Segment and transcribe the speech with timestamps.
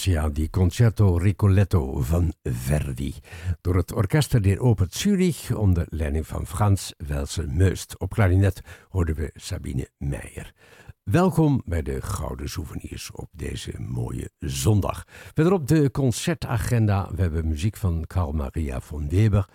[0.00, 3.14] Fantasia di Concerto Ricoletto van Verdi.
[3.60, 7.98] Door het Orchester der Oper Zurich onder leiding van Frans Welsen-Meust.
[7.98, 10.52] Op klarinet hoorden we Sabine Meijer.
[11.02, 15.04] Welkom bij de Gouden Souvenirs op deze mooie zondag.
[15.34, 17.10] Verderop de concertagenda.
[17.14, 19.48] We hebben muziek van Carl Maria von Weber.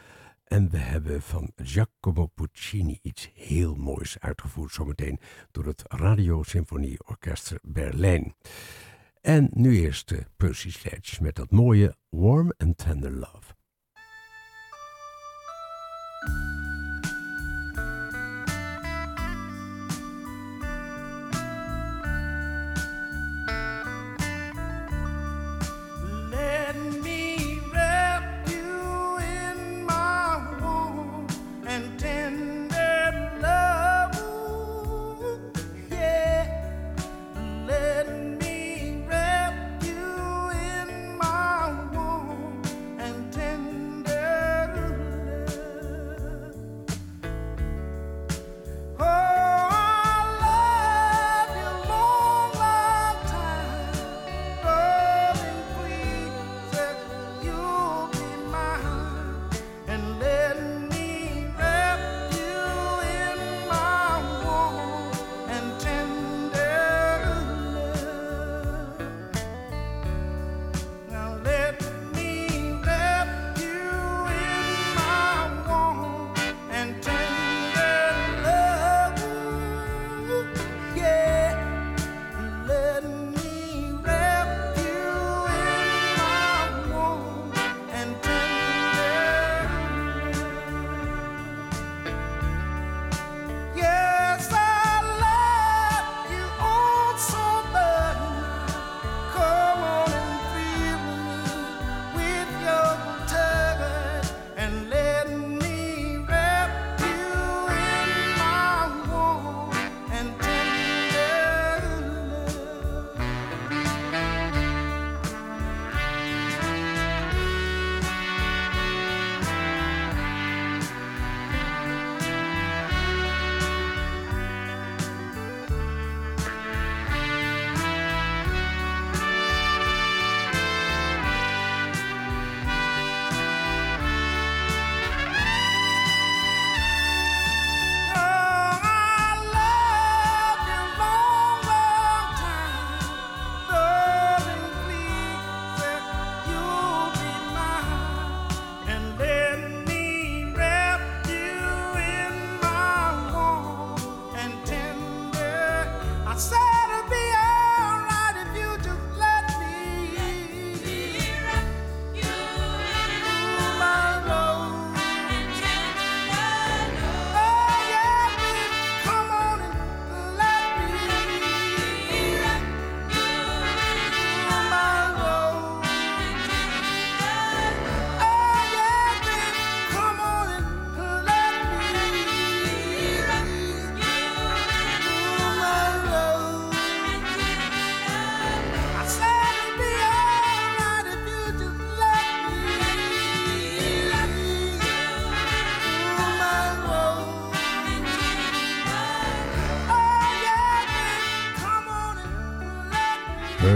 [0.44, 5.20] En we hebben van Giacomo Puccini iets heel moois uitgevoerd zometeen
[5.52, 6.44] door het Radio
[7.06, 8.36] Orchester Berlijn.
[9.26, 13.54] En nu eerst de Percy Sledge met dat mooie Warm and Tender Love.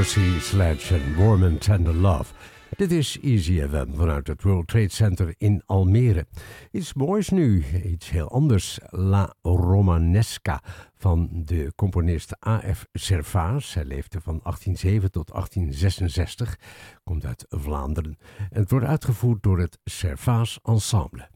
[0.09, 2.33] Sledge en Warm and Tender Love.
[2.75, 6.25] Dit is Easy FM vanuit het World Trade Center in Almere.
[6.71, 8.79] Iets moois nu, iets heel anders.
[8.89, 10.63] La Romanesca
[10.95, 12.85] van de componist A.F.
[12.93, 13.73] Servaas.
[13.73, 16.55] Hij leefde van 1807 tot 1866,
[17.03, 18.17] komt uit Vlaanderen.
[18.49, 21.29] En het wordt uitgevoerd door het Servaas Ensemble.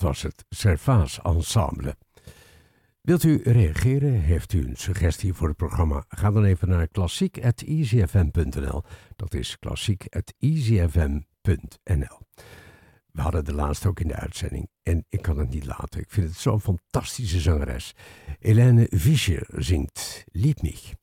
[0.00, 1.96] Dat was het Servaas Ensemble.
[3.00, 4.12] Wilt u reageren?
[4.12, 6.04] Heeft u een suggestie voor het programma?
[6.08, 8.82] Ga dan even naar klassiek.easyfm.nl.
[9.16, 12.18] Dat is klassiek.easyfm.nl.
[13.12, 16.00] We hadden de laatste ook in de uitzending en ik kan het niet laten.
[16.00, 17.94] Ik vind het zo'n fantastische zangeres.
[18.38, 20.99] Helene Fischer zingt Lieb mich.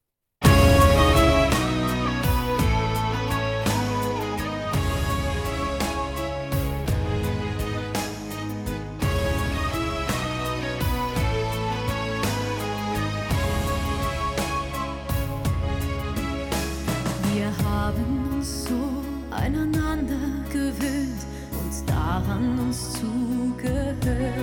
[22.29, 24.35] An uns zugehört.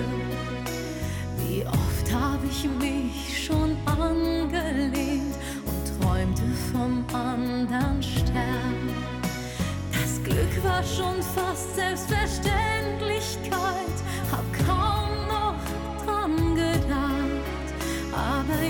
[1.38, 8.90] Wie oft habe ich mich schon angelehnt und träumte vom anderen Stern.
[9.92, 13.94] Das Glück war schon fast Selbstverständlichkeit,
[14.32, 15.60] hab kaum noch
[16.04, 17.68] dran gedacht.
[18.12, 18.62] Aber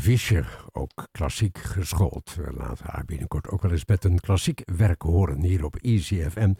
[0.00, 2.34] Fischer, ook klassiek geschoold.
[2.34, 6.54] We laten haar binnenkort ook wel eens met een klassiek werk horen hier op EasyFM.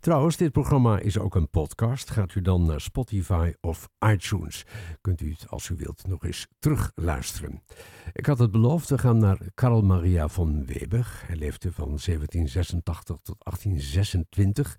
[0.00, 2.10] Trouwens, dit programma is ook een podcast.
[2.10, 4.64] Gaat u dan naar Spotify of iTunes.
[5.00, 7.62] Kunt u het, als u wilt, nog eens terugluisteren.
[8.12, 11.22] Ik had het beloofd, we gaan naar Karl Maria von Weber.
[11.26, 14.78] Hij leefde van 1786 tot 1826.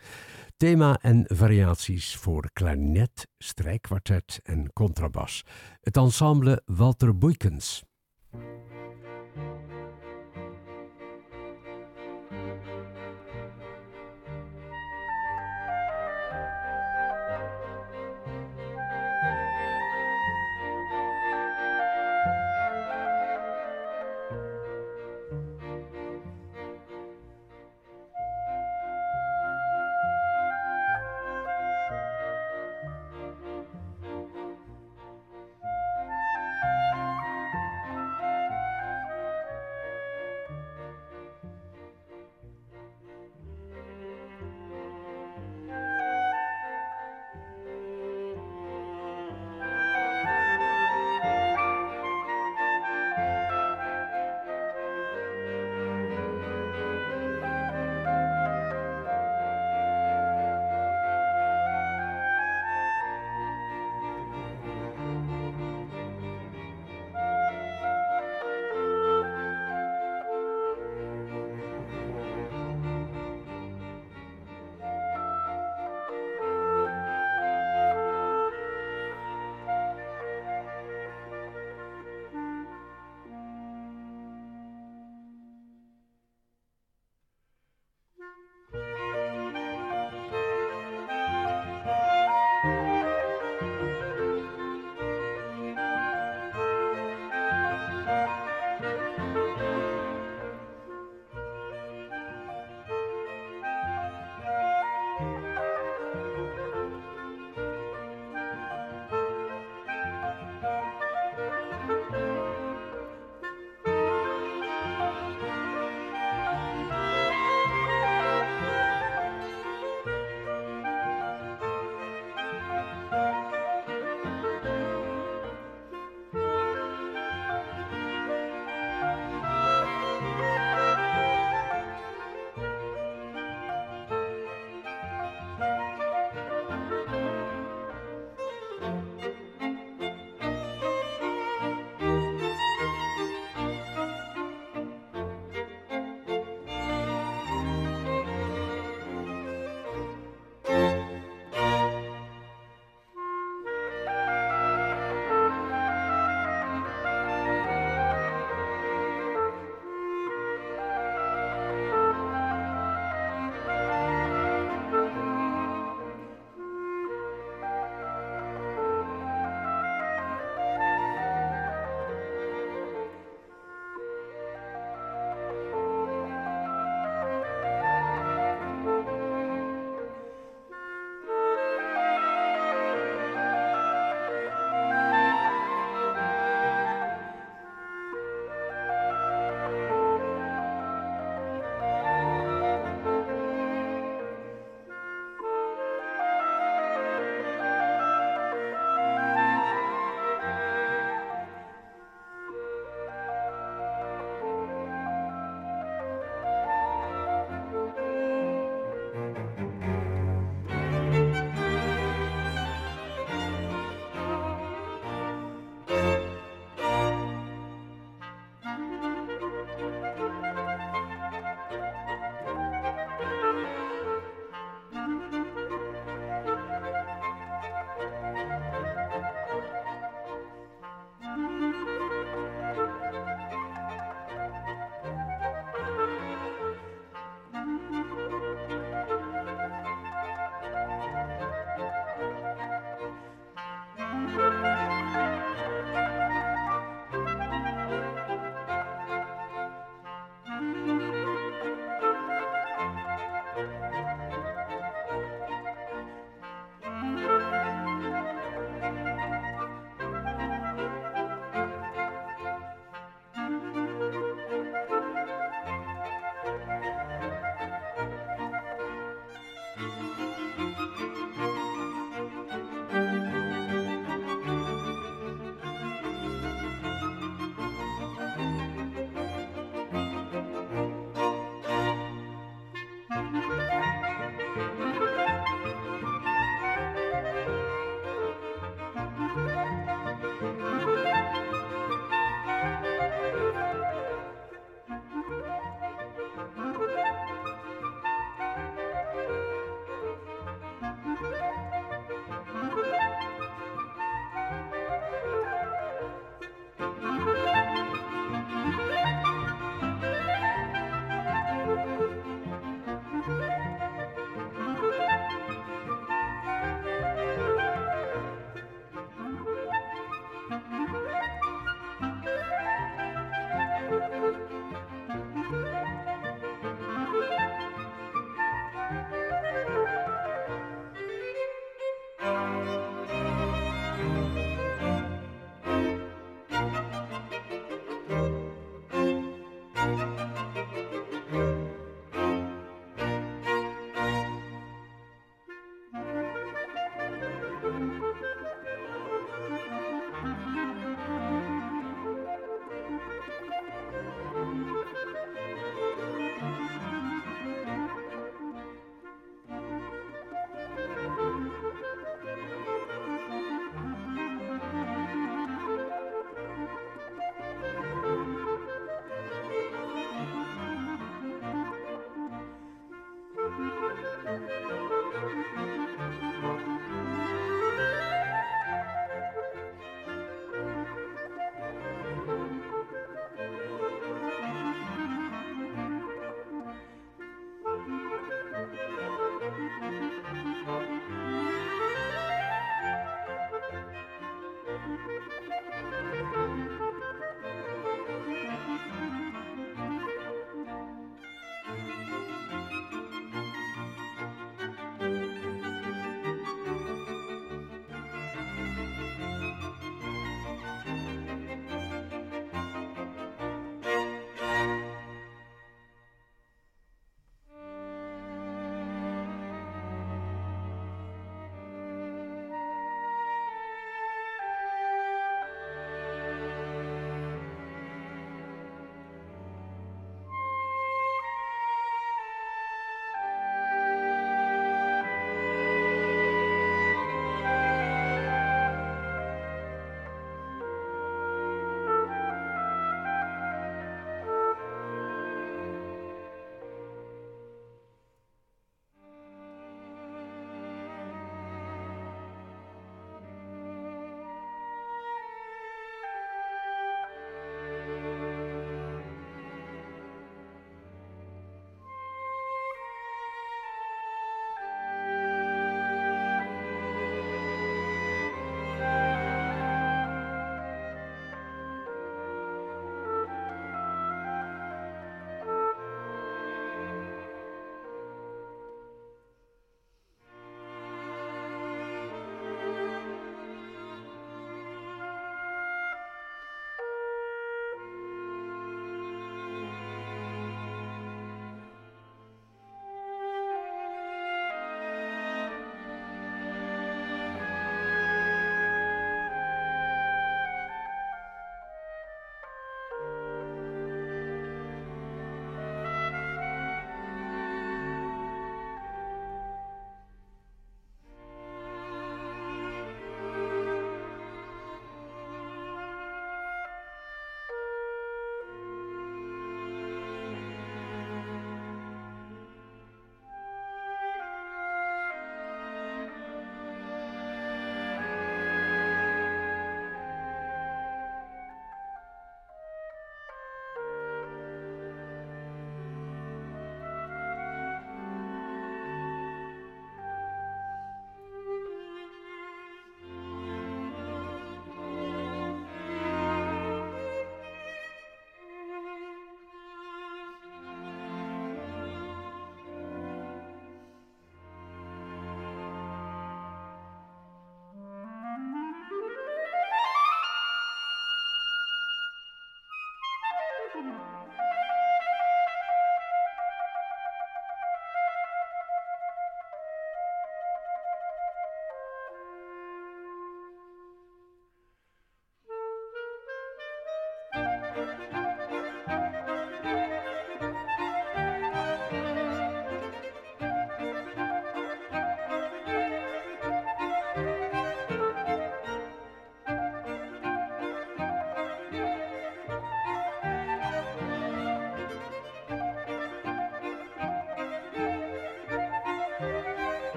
[0.57, 5.45] Thema en variaties voor klarinet, strijkkwartet en contrabas.
[5.81, 7.87] Het ensemble Walter Boykens.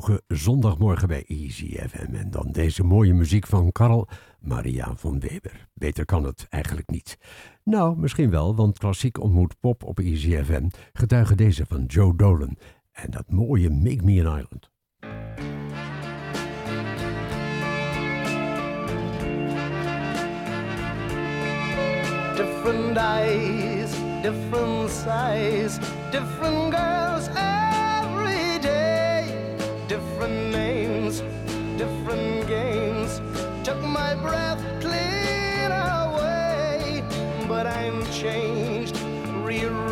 [0.00, 2.14] Vroege zondagmorgen bij Easy FM.
[2.14, 4.08] En dan deze mooie muziek van Karl
[4.40, 5.68] Maria van Weber.
[5.74, 7.18] Beter kan het eigenlijk niet.
[7.64, 12.56] Nou, misschien wel, want klassiek ontmoet pop op Easy FM getuigen deze van Joe Dolan.
[12.92, 14.70] En dat mooie Make Me an Island.
[22.36, 22.94] Different
[24.22, 24.90] different
[26.10, 27.73] different girls day,
[29.88, 31.20] different names,
[31.76, 33.20] different games.
[33.64, 37.02] Took my breath clean away,
[37.46, 38.96] but I'm changed,
[39.44, 39.83] rearranged.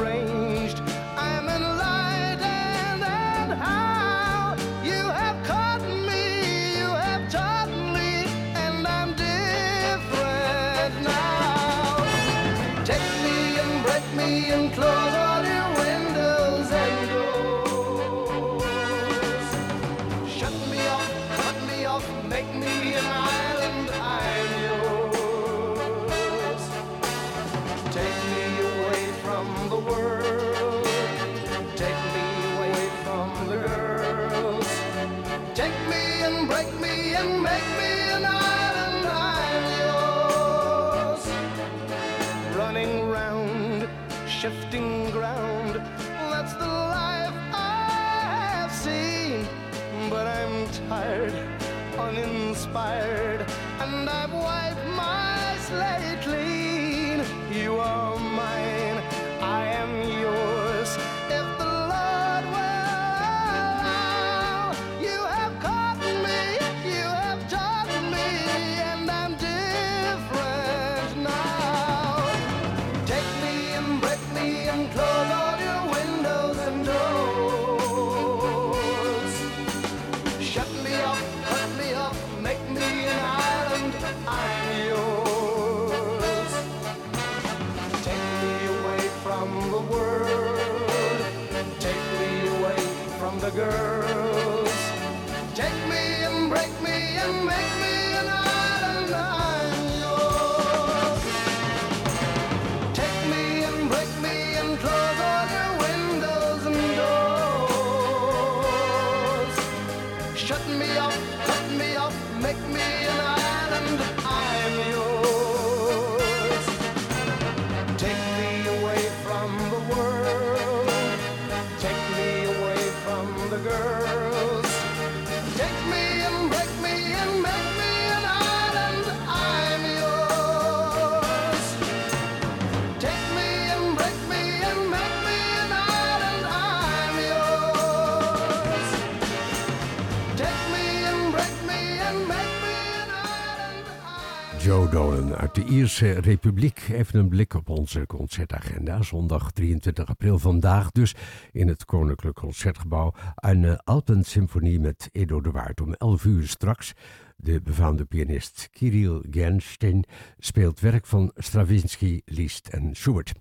[145.52, 146.88] De Ierse Republiek.
[146.92, 149.02] Even een blik op onze concertagenda.
[149.02, 151.14] Zondag 23 april vandaag dus
[151.52, 153.14] in het Koninklijk Concertgebouw.
[153.34, 156.92] Een uh, Alpensymfonie met Edo de Waard om 11 uur straks.
[157.36, 160.04] De befaamde pianist Kirill Gernstein
[160.38, 163.32] speelt werk van Stravinsky, Liszt en Schubert.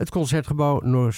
[0.00, 1.14] Het concertgebouw nog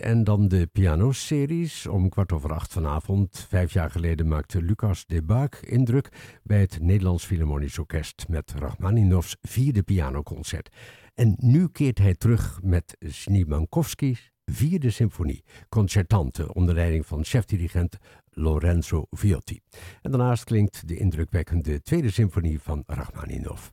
[0.00, 1.86] en dan de pianoseries.
[1.86, 3.46] Om kwart over acht vanavond.
[3.48, 9.36] Vijf jaar geleden maakte Lucas de Baak indruk bij het Nederlands Philharmonisch Orkest met Rachmaninoffs
[9.42, 10.76] vierde pianoconcert.
[11.14, 17.96] En nu keert hij terug met Snimankowski's vierde symfonie, concertante onder leiding van chefdirigent
[18.30, 19.60] Lorenzo Viotti.
[20.02, 23.72] En daarnaast klinkt de indrukwekkende tweede symfonie van Rachmaninoff.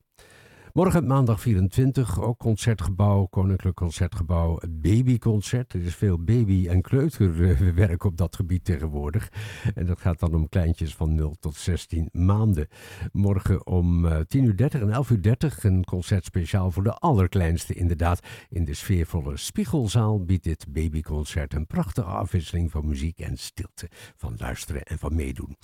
[0.77, 5.73] Morgen maandag 24, ook Concertgebouw, Koninklijk Concertgebouw, babyconcert.
[5.73, 9.31] Er is veel baby- en kleuterwerk op dat gebied tegenwoordig.
[9.75, 12.67] En dat gaat dan om kleintjes van 0 tot 16 maanden.
[13.11, 18.19] Morgen om 10.30 uur en 11.30 uur een concert speciaal voor de allerkleinste inderdaad.
[18.49, 23.89] In de sfeervolle Spiegelzaal biedt dit babyconcert een prachtige afwisseling van muziek en stilte.
[24.15, 25.57] Van luisteren en van meedoen.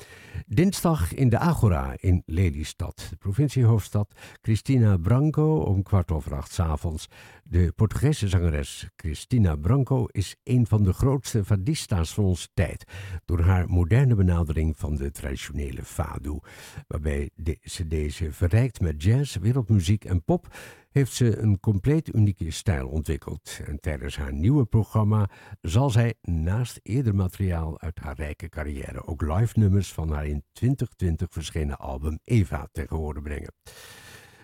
[0.47, 4.14] Dinsdag in de Agora in Lelystad, de provinciehoofdstad.
[4.41, 7.08] Christina Branco om kwart over acht avonds.
[7.43, 12.84] De Portugese zangeres Cristina Branco is een van de grootste fadista's van onze tijd.
[13.26, 16.39] Door haar moderne benadering van de traditionele fado.
[16.88, 17.30] Waarbij
[17.62, 20.47] ze deze verrijkt met jazz, wereldmuziek en pop
[20.93, 23.60] heeft ze een compleet unieke stijl ontwikkeld.
[23.66, 25.30] En tijdens haar nieuwe programma
[25.62, 30.43] zal zij naast eerder materiaal uit haar rijke carrière ook live nummers van haar in
[30.51, 33.54] 2020 verschenen album Eva tegen horen brengen.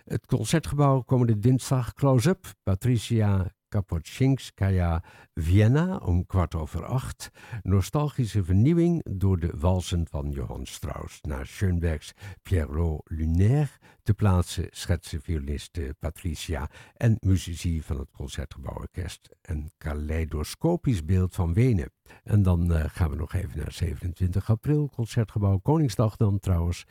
[0.10, 2.54] Het concertgebouw komende dinsdag close-up.
[2.64, 5.04] Patricia Kapotschinskaya
[5.34, 7.30] Vienna om kwart over acht.
[7.62, 11.22] Nostalgische vernieuwing door de walsen van Johann Strauss.
[11.22, 13.70] Naar Schoenbergs Pierrot Lunaire
[14.04, 19.30] te plaatsen schetsen violiste Patricia en muzici van het Concertgebouworkest.
[19.42, 21.92] Een kaleidoscopisch beeld van Wenen.
[22.24, 26.86] En dan uh, gaan we nog even naar 27 april, Concertgebouw Koningsdag dan trouwens.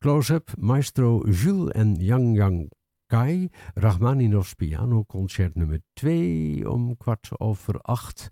[0.00, 2.70] Close-up, maestro Jules en Yang Yang
[3.06, 8.28] Kai, Rachmaninoffs pianoconcert nummer 2 om kwart over acht.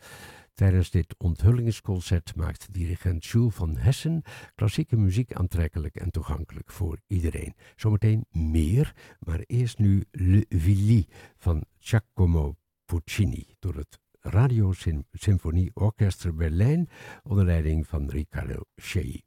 [0.55, 4.23] Tijdens dit onthullingsconcert maakt dirigent Jules van Hessen
[4.55, 7.55] klassieke muziek aantrekkelijk en toegankelijk voor iedereen.
[7.77, 11.07] Zometeen meer, maar eerst nu Le Villi
[11.37, 14.73] van Giacomo Puccini door het Radio
[15.13, 16.89] Symfonie Orchestra Berlijn
[17.23, 19.25] onder leiding van Riccardo Schei.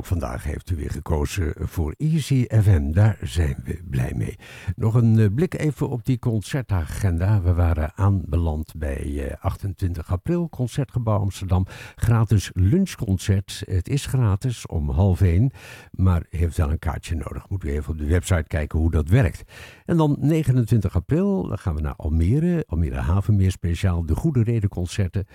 [0.00, 2.92] Ook vandaag heeft u weer gekozen voor Easy FM.
[2.92, 4.36] Daar zijn we blij mee.
[4.76, 7.42] Nog een eh, blik even op die concertagenda.
[7.42, 11.66] We waren aanbeland bij 28 eh, april, Concertgebouw Amsterdam.
[11.96, 13.62] Gratis lunchconcert.
[13.66, 15.50] Het is gratis om half één,
[15.90, 17.48] maar heeft wel een kaartje nodig.
[17.48, 19.42] Moet u even op de website kijken hoe dat werkt.
[19.84, 22.64] En dan 29 april, dan gaan we naar Almere.
[22.66, 25.26] Almere Havenmeer speciaal, de Goede Reden concerten.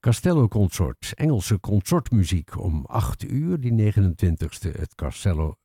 [0.00, 4.72] Castello Consort, Engelse consortmuziek om 8 uur, die 29ste.
[4.72, 5.56] Het Castello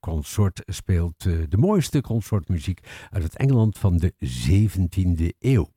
[0.00, 5.68] Consort speelt uh, de mooiste consortmuziek uit het Engeland van de 17e eeuw.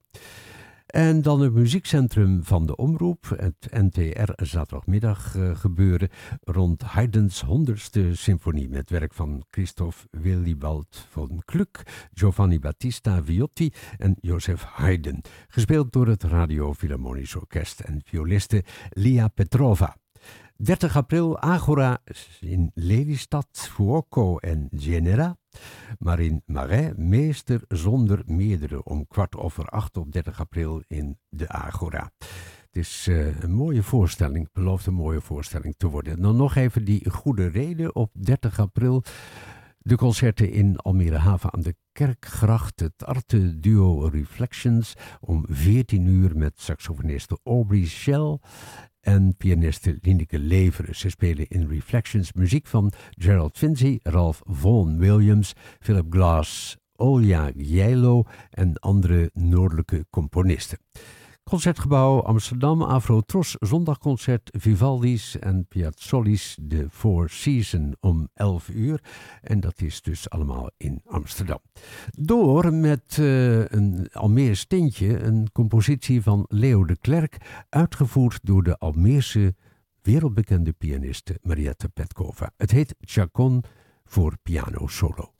[0.91, 6.09] En dan het muziekcentrum van de Omroep, het NTR zaterdagmiddag uh, gebeuren
[6.41, 11.83] rond Haydn's 100ste symfonie met werk van Christophe Willibald von Gluck,
[12.13, 15.21] Giovanni Battista Viotti en Joseph Haydn.
[15.47, 20.00] Gespeeld door het Radio Philharmonisch Orkest en violiste Lia Petrova.
[20.63, 22.01] 30 april Agora
[22.39, 25.37] in Lelystad, Fuoco en Genera.
[25.99, 31.47] Maar in Marais meester zonder meerdere om kwart over acht op 30 april in de
[31.47, 32.11] Agora.
[32.65, 36.21] Het is uh, een mooie voorstelling, belooft een mooie voorstelling te worden.
[36.21, 39.03] Dan nog even die goede reden op 30 april.
[39.77, 46.37] De concerten in Almere Haven aan de Kerkgracht, het arte duo Reflections om 14 uur
[46.37, 48.39] met saxofoniste Aubrey Shell
[49.01, 50.95] en pianiste Lineke Leveren.
[50.95, 58.23] Ze spelen in Reflections muziek van Gerald Finzi, Ralph Vaughan Williams, Philip Glass, Olja Jijlo
[58.49, 60.77] en andere noordelijke componisten.
[61.43, 69.03] Concertgebouw Amsterdam, Afro-Tros, zondagconcert Vivaldi's en Piazzoli's de Four Seasons om 11 uur.
[69.41, 71.59] En dat is dus allemaal in Amsterdam.
[72.09, 78.77] Door met uh, een Almeers tintje, een compositie van Leo de Klerk, uitgevoerd door de
[78.77, 79.55] Almeerse
[80.01, 82.51] wereldbekende pianiste Mariette Petkova.
[82.57, 83.63] Het heet Chacon
[84.05, 85.33] voor piano solo.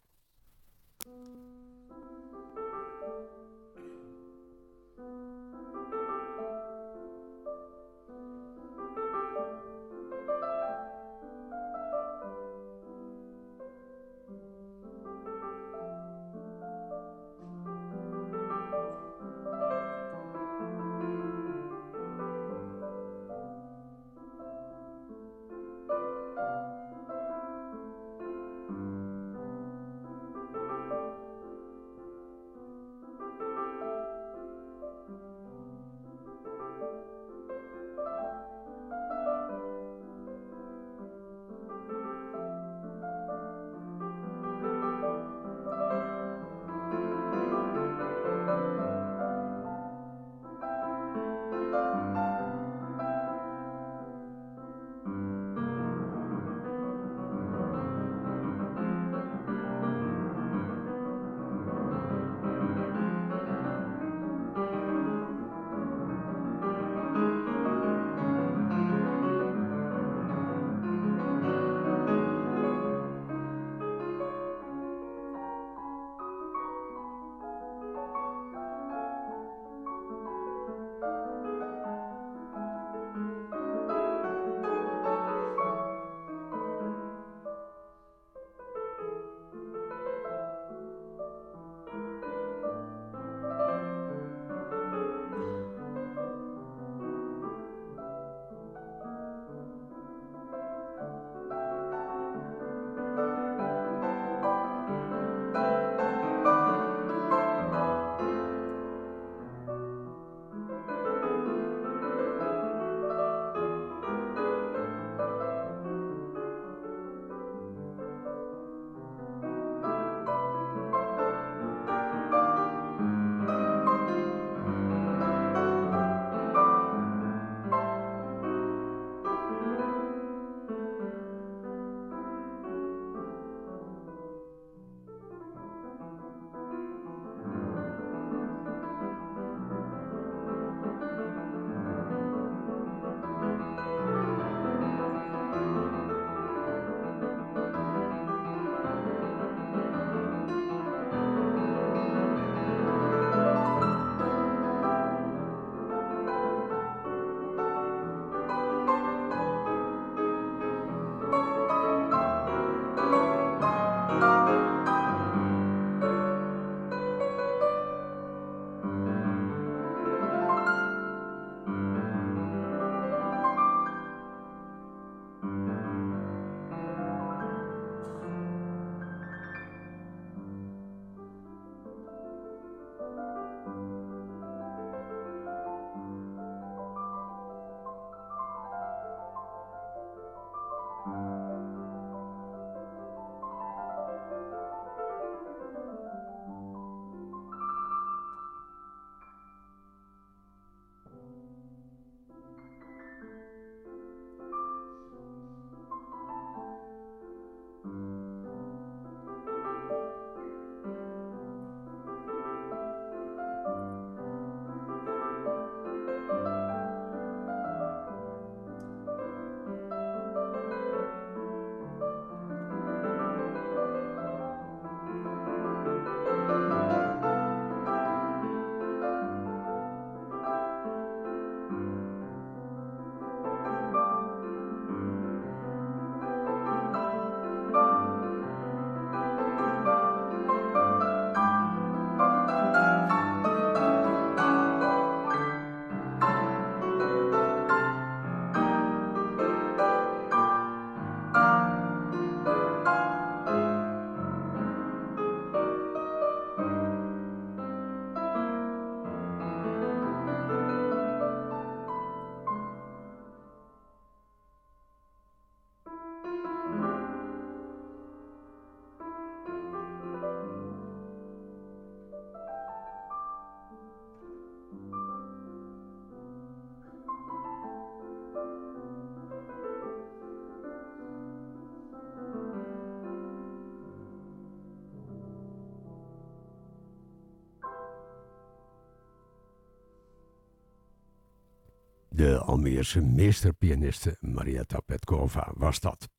[292.14, 296.10] De Almeerse meesterpianiste Marietta Petkova was dat.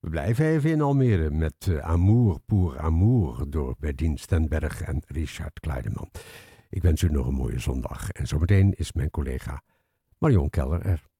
[0.00, 5.60] We blijven even in Almere met uh, Amour pour Amour door Berdien Stenberg en Richard
[5.60, 6.10] Kleideman.
[6.70, 9.62] Ik wens u nog een mooie zondag en zometeen is mijn collega
[10.18, 11.10] Marion Keller er.